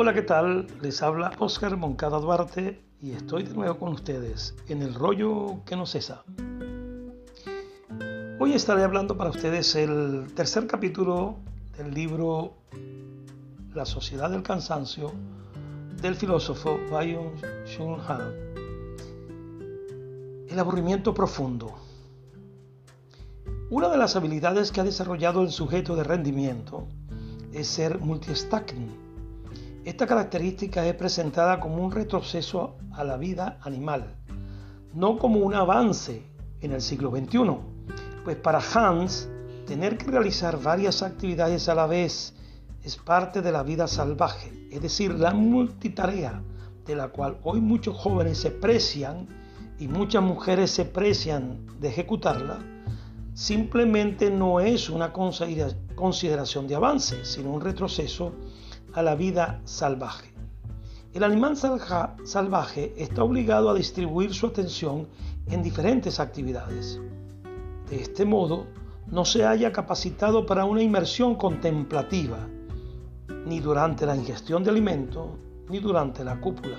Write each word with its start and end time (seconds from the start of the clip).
Hola, 0.00 0.14
¿qué 0.14 0.22
tal? 0.22 0.68
Les 0.80 1.02
habla 1.02 1.32
Oscar 1.40 1.76
Moncada 1.76 2.20
Duarte 2.20 2.80
y 3.02 3.10
estoy 3.10 3.42
de 3.42 3.52
nuevo 3.52 3.78
con 3.78 3.88
ustedes 3.88 4.54
en 4.68 4.80
el 4.82 4.94
rollo 4.94 5.64
que 5.66 5.74
no 5.74 5.86
cesa. 5.86 6.22
Hoy 8.38 8.52
estaré 8.52 8.84
hablando 8.84 9.16
para 9.16 9.30
ustedes 9.30 9.74
el 9.74 10.32
tercer 10.36 10.68
capítulo 10.68 11.38
del 11.76 11.92
libro 11.92 12.58
La 13.74 13.84
sociedad 13.84 14.30
del 14.30 14.44
cansancio 14.44 15.10
del 16.00 16.14
filósofo 16.14 16.78
Byung-Chul 16.92 18.00
Han. 18.06 18.34
El 20.48 20.60
aburrimiento 20.60 21.12
profundo. 21.12 21.74
Una 23.68 23.88
de 23.88 23.98
las 23.98 24.14
habilidades 24.14 24.70
que 24.70 24.80
ha 24.80 24.84
desarrollado 24.84 25.42
el 25.42 25.50
sujeto 25.50 25.96
de 25.96 26.04
rendimiento 26.04 26.86
es 27.52 27.66
ser 27.66 27.98
multistacking. 27.98 29.07
Esta 29.88 30.06
característica 30.06 30.86
es 30.86 30.92
presentada 30.96 31.58
como 31.58 31.82
un 31.82 31.90
retroceso 31.90 32.76
a 32.92 33.04
la 33.04 33.16
vida 33.16 33.58
animal, 33.62 34.16
no 34.92 35.16
como 35.16 35.40
un 35.40 35.54
avance 35.54 36.24
en 36.60 36.72
el 36.72 36.82
siglo 36.82 37.10
XXI, 37.10 37.56
pues 38.22 38.36
para 38.36 38.60
Hans, 38.74 39.30
tener 39.66 39.96
que 39.96 40.10
realizar 40.10 40.60
varias 40.60 41.02
actividades 41.02 41.70
a 41.70 41.74
la 41.74 41.86
vez 41.86 42.34
es 42.84 42.96
parte 42.98 43.40
de 43.40 43.50
la 43.50 43.62
vida 43.62 43.88
salvaje, 43.88 44.52
es 44.70 44.82
decir, 44.82 45.14
la 45.14 45.32
multitarea 45.32 46.42
de 46.84 46.94
la 46.94 47.08
cual 47.08 47.38
hoy 47.42 47.62
muchos 47.62 47.96
jóvenes 47.96 48.36
se 48.36 48.50
precian 48.50 49.26
y 49.78 49.88
muchas 49.88 50.22
mujeres 50.22 50.70
se 50.70 50.84
precian 50.84 51.64
de 51.80 51.88
ejecutarla, 51.88 52.58
simplemente 53.32 54.30
no 54.30 54.60
es 54.60 54.90
una 54.90 55.14
consideración 55.14 56.68
de 56.68 56.74
avance, 56.74 57.24
sino 57.24 57.52
un 57.52 57.62
retroceso 57.62 58.34
a 58.92 59.02
la 59.02 59.14
vida 59.14 59.60
salvaje. 59.64 60.32
El 61.14 61.24
animal 61.24 61.56
salvaje 61.56 62.94
está 62.96 63.24
obligado 63.24 63.70
a 63.70 63.74
distribuir 63.74 64.34
su 64.34 64.46
atención 64.46 65.08
en 65.46 65.62
diferentes 65.62 66.20
actividades. 66.20 67.00
De 67.88 68.00
este 68.00 68.24
modo, 68.24 68.66
no 69.06 69.24
se 69.24 69.46
haya 69.46 69.72
capacitado 69.72 70.44
para 70.44 70.64
una 70.64 70.82
inmersión 70.82 71.34
contemplativa, 71.34 72.38
ni 73.46 73.60
durante 73.60 74.04
la 74.04 74.16
ingestión 74.16 74.62
de 74.62 74.70
alimento, 74.70 75.38
ni 75.68 75.78
durante 75.78 76.22
la 76.24 76.40
cúpula. 76.40 76.76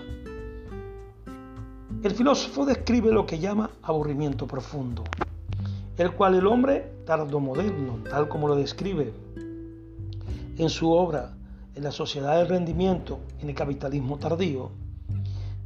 El 2.03 2.11
filósofo 2.11 2.65
describe 2.65 3.11
lo 3.11 3.25
que 3.25 3.39
llama 3.39 3.71
aburrimiento 3.81 4.45
profundo 4.47 5.03
el 5.99 6.13
cual 6.13 6.35
el 6.35 6.47
hombre 6.47 6.93
tardomoderno, 7.05 7.99
tal 8.09 8.29
como 8.29 8.47
lo 8.47 8.55
describe 8.55 9.13
en 10.57 10.69
su 10.69 10.89
obra 10.91 11.35
En 11.75 11.83
la 11.83 11.91
sociedad 11.91 12.37
del 12.37 12.49
rendimiento 12.49 13.19
en 13.41 13.49
el 13.49 13.55
capitalismo 13.55 14.17
tardío, 14.17 14.71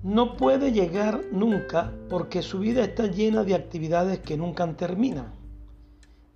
no 0.04 0.36
puede 0.36 0.73
llegar 0.73 1.22
nunca 1.32 1.94
porque 2.10 2.42
su 2.42 2.60
vida 2.60 2.84
está 2.84 3.08
llena 3.08 3.44
de 3.44 3.56
actividades 3.56 4.20
que 4.20 4.38
nunca 4.38 4.70
terminan. 4.73 5.34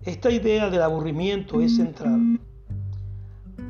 Esta 0.04 0.30
idea 0.30 0.70
del 0.70 0.82
aburrimiento 0.82 1.60
es 1.60 1.76
central 1.76 2.40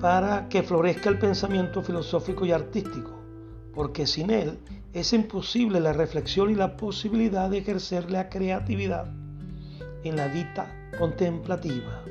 para 0.00 0.48
que 0.48 0.62
florezca 0.62 1.08
el 1.08 1.18
pensamiento 1.18 1.82
filosófico 1.82 2.46
y 2.46 2.52
artístico, 2.52 3.10
porque 3.74 4.06
sin 4.06 4.30
él 4.30 4.58
es 4.92 5.12
imposible 5.12 5.80
la 5.80 5.92
reflexión 5.92 6.50
y 6.50 6.54
la 6.54 6.76
posibilidad 6.76 7.50
de 7.50 7.58
ejercer 7.58 8.10
la 8.10 8.28
creatividad 8.28 9.12
en 10.04 10.16
la 10.16 10.28
vida 10.28 10.72
contemplativa. 10.98 12.04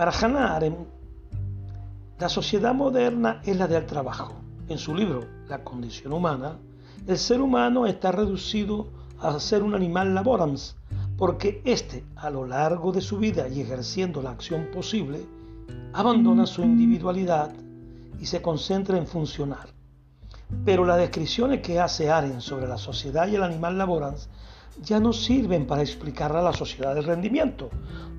Para 0.00 0.12
Hannah 0.12 0.56
Arendt, 0.56 0.78
la 2.18 2.30
sociedad 2.30 2.72
moderna 2.72 3.42
es 3.44 3.54
la 3.54 3.68
del 3.68 3.84
trabajo. 3.84 4.32
En 4.70 4.78
su 4.78 4.94
libro 4.94 5.26
La 5.46 5.62
condición 5.62 6.14
humana, 6.14 6.56
el 7.06 7.18
ser 7.18 7.42
humano 7.42 7.84
está 7.84 8.10
reducido 8.10 8.86
a 9.20 9.38
ser 9.38 9.62
un 9.62 9.74
animal 9.74 10.14
laborans, 10.14 10.74
porque 11.18 11.60
éste, 11.66 12.02
a 12.16 12.30
lo 12.30 12.46
largo 12.46 12.92
de 12.92 13.02
su 13.02 13.18
vida 13.18 13.46
y 13.48 13.60
ejerciendo 13.60 14.22
la 14.22 14.30
acción 14.30 14.68
posible, 14.72 15.20
abandona 15.92 16.46
su 16.46 16.62
individualidad 16.62 17.52
y 18.18 18.24
se 18.24 18.40
concentra 18.40 18.96
en 18.96 19.06
funcionar. 19.06 19.68
Pero 20.64 20.86
las 20.86 20.96
descripciones 20.96 21.60
que 21.60 21.78
hace 21.78 22.10
Aren 22.10 22.40
sobre 22.40 22.66
la 22.66 22.78
sociedad 22.78 23.28
y 23.28 23.34
el 23.34 23.42
animal 23.42 23.76
laborans 23.76 24.30
ya 24.82 25.00
no 25.00 25.12
sirven 25.12 25.66
para 25.66 25.82
explicar 25.82 26.34
a 26.36 26.42
la 26.42 26.52
sociedad 26.52 26.94
del 26.94 27.04
rendimiento, 27.04 27.70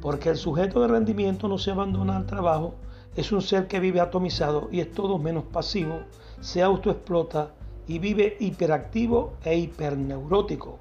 porque 0.01 0.29
el 0.29 0.37
sujeto 0.37 0.81
de 0.81 0.87
rendimiento 0.87 1.47
no 1.47 1.57
se 1.57 1.71
abandona 1.71 2.17
al 2.17 2.25
trabajo, 2.25 2.75
es 3.15 3.31
un 3.31 3.41
ser 3.41 3.67
que 3.67 3.79
vive 3.79 3.99
atomizado 3.99 4.69
y 4.71 4.79
es 4.79 4.91
todo 4.91 5.17
menos 5.17 5.43
pasivo, 5.45 6.01
se 6.39 6.61
autoexplota 6.61 7.51
y 7.87 7.99
vive 7.99 8.37
hiperactivo 8.39 9.33
e 9.43 9.57
hiperneurótico. 9.57 10.79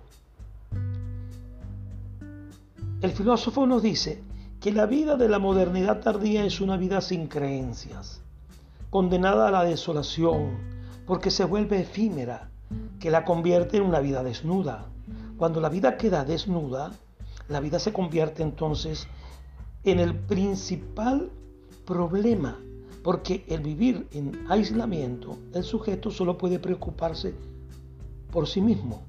El 3.00 3.12
filósofo 3.12 3.66
nos 3.66 3.82
dice 3.82 4.22
que 4.60 4.72
la 4.72 4.84
vida 4.84 5.16
de 5.16 5.28
la 5.28 5.38
modernidad 5.38 6.00
tardía 6.00 6.44
es 6.44 6.60
una 6.60 6.76
vida 6.76 7.00
sin 7.00 7.28
creencias, 7.28 8.20
condenada 8.90 9.48
a 9.48 9.50
la 9.50 9.64
desolación, 9.64 10.58
porque 11.06 11.30
se 11.30 11.44
vuelve 11.44 11.80
efímera, 11.80 12.50
que 13.00 13.10
la 13.10 13.24
convierte 13.24 13.78
en 13.78 13.84
una 13.84 14.00
vida 14.00 14.22
desnuda. 14.22 14.86
Cuando 15.40 15.58
la 15.62 15.70
vida 15.70 15.96
queda 15.96 16.22
desnuda, 16.22 16.92
la 17.48 17.60
vida 17.60 17.78
se 17.78 17.94
convierte 17.94 18.42
entonces 18.42 19.08
en 19.84 19.98
el 19.98 20.14
principal 20.14 21.30
problema, 21.86 22.58
porque 23.02 23.46
el 23.48 23.62
vivir 23.62 24.06
en 24.12 24.44
aislamiento, 24.50 25.38
el 25.54 25.64
sujeto 25.64 26.10
solo 26.10 26.36
puede 26.36 26.58
preocuparse 26.58 27.34
por 28.30 28.46
sí 28.46 28.60
mismo 28.60 29.02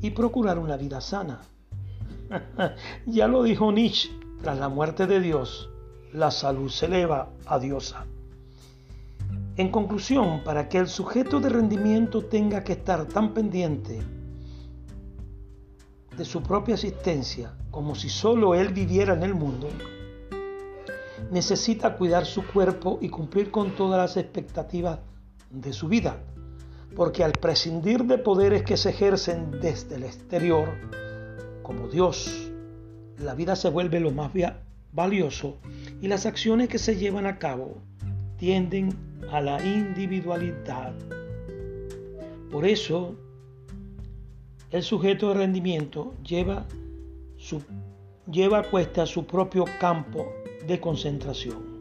y 0.00 0.10
procurar 0.10 0.56
una 0.56 0.76
vida 0.76 1.00
sana. 1.00 1.40
ya 3.06 3.26
lo 3.26 3.42
dijo 3.42 3.72
Nietzsche, 3.72 4.08
tras 4.42 4.56
la 4.56 4.68
muerte 4.68 5.08
de 5.08 5.18
Dios, 5.18 5.68
la 6.12 6.30
salud 6.30 6.70
se 6.70 6.86
eleva 6.86 7.28
a 7.46 7.58
diosa. 7.58 8.06
En 9.56 9.72
conclusión, 9.72 10.44
para 10.44 10.68
que 10.68 10.78
el 10.78 10.86
sujeto 10.86 11.40
de 11.40 11.48
rendimiento 11.48 12.24
tenga 12.24 12.62
que 12.62 12.74
estar 12.74 13.06
tan 13.06 13.34
pendiente 13.34 14.00
de 16.16 16.24
su 16.24 16.42
propia 16.42 16.74
existencia 16.74 17.54
como 17.70 17.94
si 17.94 18.08
solo 18.08 18.54
él 18.54 18.68
viviera 18.68 19.14
en 19.14 19.22
el 19.22 19.34
mundo, 19.34 19.68
necesita 21.30 21.96
cuidar 21.96 22.26
su 22.26 22.46
cuerpo 22.46 22.98
y 23.00 23.08
cumplir 23.08 23.50
con 23.50 23.70
todas 23.72 23.98
las 23.98 24.16
expectativas 24.16 24.98
de 25.50 25.72
su 25.72 25.88
vida, 25.88 26.20
porque 26.96 27.22
al 27.22 27.32
prescindir 27.32 28.04
de 28.04 28.18
poderes 28.18 28.62
que 28.62 28.76
se 28.76 28.90
ejercen 28.90 29.60
desde 29.60 29.96
el 29.96 30.04
exterior, 30.04 30.68
como 31.62 31.88
Dios, 31.88 32.50
la 33.18 33.34
vida 33.34 33.54
se 33.54 33.70
vuelve 33.70 34.00
lo 34.00 34.10
más 34.10 34.32
valioso 34.92 35.58
y 36.00 36.08
las 36.08 36.26
acciones 36.26 36.68
que 36.68 36.78
se 36.78 36.96
llevan 36.96 37.26
a 37.26 37.38
cabo 37.38 37.76
tienden 38.38 38.96
a 39.30 39.40
la 39.40 39.62
individualidad. 39.64 40.92
Por 42.50 42.66
eso, 42.66 43.14
el 44.70 44.84
sujeto 44.84 45.28
de 45.28 45.34
rendimiento 45.34 46.14
lleva, 46.24 46.66
a 48.56 48.62
cuesta 48.62 49.04
su 49.04 49.26
propio 49.26 49.64
campo 49.80 50.32
de 50.66 50.78
concentración. 50.78 51.80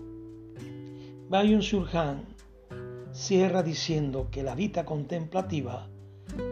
Bayun 1.29 1.61
Surhan 1.61 2.23
cierra 3.11 3.61
diciendo 3.61 4.29
que 4.31 4.41
la 4.41 4.55
vida 4.55 4.85
contemplativa 4.85 5.87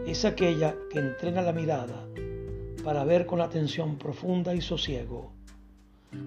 es 0.06 0.24
aquella 0.24 0.76
que 0.90 1.00
entrena 1.00 1.42
la 1.42 1.52
mirada 1.52 2.06
para 2.84 3.04
ver 3.04 3.26
con 3.26 3.40
atención 3.40 3.98
profunda 3.98 4.54
y 4.54 4.60
sosiego. 4.60 5.32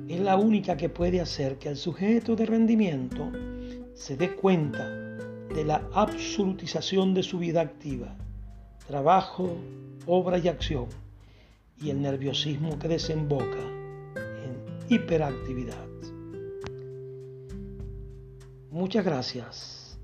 Es 0.10 0.20
la 0.20 0.36
única 0.36 0.76
que 0.76 0.90
puede 0.90 1.22
hacer 1.22 1.58
que 1.58 1.70
el 1.70 1.78
sujeto 1.78 2.36
de 2.36 2.46
rendimiento 2.46 3.32
se 3.94 4.18
dé 4.18 4.36
cuenta 4.36 4.90
de 4.90 5.64
la 5.64 5.88
absolutización 5.94 7.14
de 7.14 7.24
su 7.24 7.40
vida 7.40 7.62
activa, 7.62 8.18
trabajo, 8.88 9.56
obra 10.06 10.38
y 10.38 10.48
acción, 10.48 10.88
y 11.78 11.90
el 11.90 12.02
nerviosismo 12.02 12.78
que 12.78 12.88
desemboca 12.88 13.60
en 14.16 14.64
hiperactividad. 14.90 15.88
Muchas 18.70 19.04
gracias. 19.04 20.00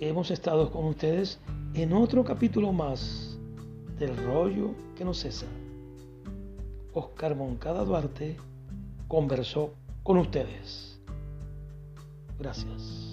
Hemos 0.00 0.30
estado 0.30 0.70
con 0.70 0.84
ustedes 0.86 1.38
en 1.74 1.92
otro 1.92 2.24
capítulo 2.24 2.72
más 2.72 3.38
del 3.98 4.16
rollo 4.16 4.74
que 4.96 5.04
no 5.04 5.14
cesa. 5.14 5.46
Oscar 6.92 7.34
Moncada 7.34 7.84
Duarte 7.84 8.36
conversó 9.08 9.74
con 10.02 10.18
ustedes. 10.18 11.00
Gracias. 12.38 13.07